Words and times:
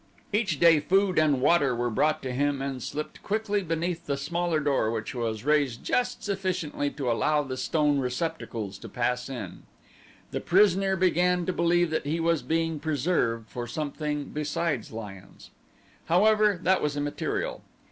Each 0.33 0.59
day 0.59 0.79
food 0.79 1.19
and 1.19 1.41
water 1.41 1.75
were 1.75 1.91
brought 1.91 2.23
him 2.23 2.59
and 2.59 2.81
slipped 2.81 3.21
quickly 3.21 3.61
beneath 3.61 4.07
the 4.07 4.17
smaller 4.17 4.59
door 4.59 4.89
which 4.89 5.13
was 5.13 5.43
raised 5.43 5.83
just 5.83 6.23
sufficiently 6.23 6.89
to 6.89 7.11
allow 7.11 7.43
the 7.43 7.55
stone 7.55 7.99
receptacles 7.99 8.79
to 8.79 8.89
pass 8.89 9.29
in. 9.29 9.61
The 10.31 10.39
prisoner 10.41 10.95
began 10.95 11.45
to 11.45 11.53
believe 11.53 11.91
that 11.91 12.07
he 12.07 12.19
was 12.19 12.41
being 12.41 12.79
preserved 12.79 13.47
for 13.51 13.67
something 13.67 14.29
beside 14.29 14.89
lions. 14.89 15.51
However 16.05 16.59
that 16.63 16.81
was 16.81 16.97
immaterial. 16.97 17.61